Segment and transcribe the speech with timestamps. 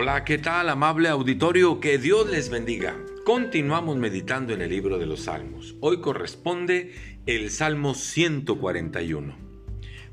[0.00, 1.80] Hola, ¿qué tal, amable auditorio?
[1.80, 2.96] Que Dios les bendiga.
[3.24, 5.74] Continuamos meditando en el libro de los Salmos.
[5.80, 6.94] Hoy corresponde
[7.26, 9.36] el Salmo 141.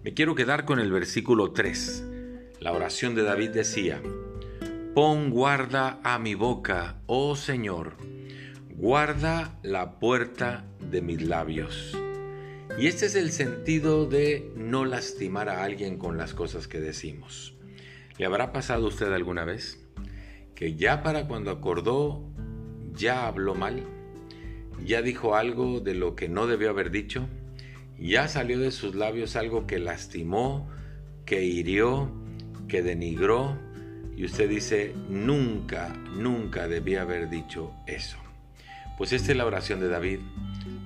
[0.03, 2.03] Me quiero quedar con el versículo 3.
[2.61, 4.01] La oración de David decía,
[4.95, 7.95] Pon guarda a mi boca, oh Señor,
[8.71, 11.95] guarda la puerta de mis labios.
[12.79, 17.51] Y este es el sentido de no lastimar a alguien con las cosas que decimos.
[18.17, 19.84] ¿Le habrá pasado a usted alguna vez
[20.55, 22.23] que ya para cuando acordó
[22.93, 23.83] ya habló mal?
[24.83, 27.27] ¿Ya dijo algo de lo que no debió haber dicho?
[27.99, 30.69] ¿Ya salió de sus labios algo que lastimó,
[31.25, 32.11] que hirió,
[32.67, 33.57] que denigró?
[34.15, 38.17] Y usted dice, nunca, nunca debía haber dicho eso.
[38.97, 40.19] Pues esta es la oración de David.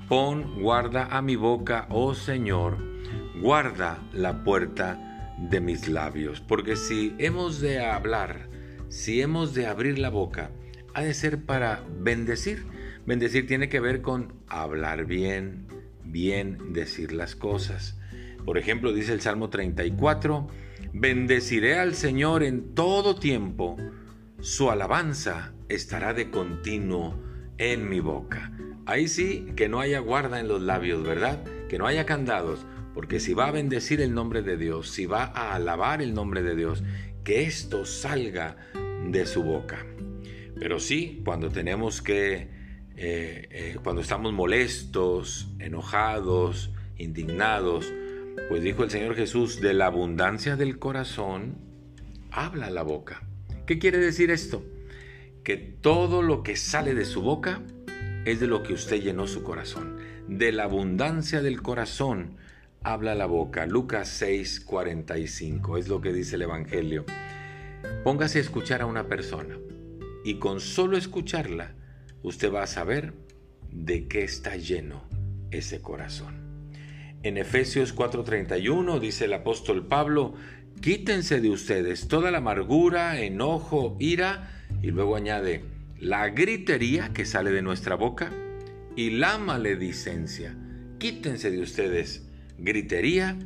[0.08, 2.78] Pon guarda a mi boca, oh Señor,
[3.40, 8.50] guarda la puerta de mis labios, porque si hemos de hablar,
[8.90, 10.52] si hemos de abrir la boca,
[10.94, 12.66] ha de ser para bendecir.
[13.06, 15.68] Bendecir tiene que ver con hablar bien,
[16.04, 17.98] bien decir las cosas.
[18.46, 20.48] Por ejemplo, dice el Salmo 34,
[20.94, 23.78] bendeciré al Señor en todo tiempo,
[24.42, 27.20] su alabanza estará de continuo
[27.58, 28.52] en mi boca.
[28.86, 31.44] Ahí sí, que no haya guarda en los labios, ¿verdad?
[31.68, 32.66] Que no haya candados,
[32.96, 36.42] porque si va a bendecir el nombre de Dios, si va a alabar el nombre
[36.42, 36.84] de Dios,
[37.24, 38.58] que esto salga
[39.06, 39.86] de su boca.
[40.60, 42.50] Pero sí, cuando tenemos que,
[42.96, 47.92] eh, eh, cuando estamos molestos, enojados, indignados,
[48.50, 51.58] pues dijo el Señor Jesús, de la abundancia del corazón,
[52.32, 53.24] habla la boca.
[53.66, 54.64] ¿Qué quiere decir esto?
[55.44, 57.62] Que todo lo que sale de su boca
[58.26, 59.98] es de lo que usted llenó su corazón.
[60.28, 62.38] De la abundancia del corazón
[62.84, 63.66] habla la boca.
[63.66, 67.06] Lucas 6:45 es lo que dice el Evangelio.
[68.04, 69.58] Póngase a escuchar a una persona
[70.24, 71.76] y con solo escucharla
[72.24, 73.14] usted va a saber
[73.72, 75.04] de qué está lleno
[75.52, 76.36] ese corazón.
[77.24, 80.34] En Efesios 4:31 dice el apóstol Pablo,
[80.82, 85.66] quítense de ustedes toda la amargura, enojo, ira, y luego añade,
[86.00, 88.32] la gritería que sale de nuestra boca
[88.96, 90.56] y la maledicencia.
[91.00, 92.26] Quítense de ustedes
[92.58, 93.38] gritería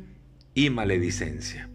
[0.54, 1.68] y maledicencia.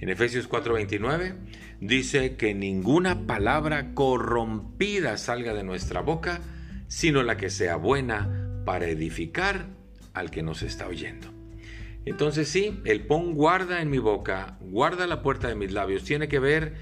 [0.00, 1.34] En Efesios 4:29
[1.80, 6.40] dice que ninguna palabra corrompida salga de nuestra boca,
[6.88, 9.66] sino la que sea buena para edificar
[10.14, 11.28] al que nos está oyendo.
[12.06, 16.28] Entonces sí, el pon guarda en mi boca, guarda la puerta de mis labios, tiene
[16.28, 16.74] que ver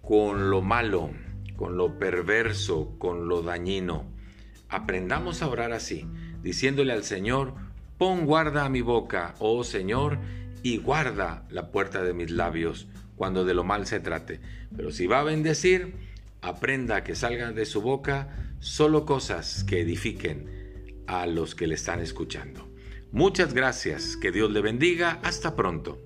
[0.00, 1.10] con lo malo,
[1.56, 4.06] con lo perverso, con lo dañino.
[4.68, 6.06] Aprendamos a orar así,
[6.42, 7.54] diciéndole al Señor,
[7.98, 10.18] Pon guarda a mi boca, oh Señor,
[10.64, 14.40] y guarda la puerta de mis labios cuando de lo mal se trate.
[14.74, 15.94] Pero si va a bendecir,
[16.40, 22.00] aprenda que salgan de su boca solo cosas que edifiquen a los que le están
[22.00, 22.72] escuchando.
[23.12, 26.00] Muchas gracias, que Dios le bendiga, hasta pronto.